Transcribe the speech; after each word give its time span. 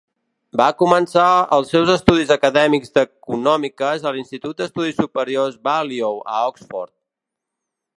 Va 0.61 0.69
començar 0.77 1.25
els 1.57 1.69
seus 1.73 1.91
estudis 1.97 2.33
acadèmics 2.37 2.95
d'econòmiques 2.97 4.09
a 4.11 4.17
l'institut 4.17 4.59
d'estudis 4.63 5.01
superiors 5.05 5.63
Balliol, 5.71 6.23
a 6.39 6.45
Oxford. 6.53 6.95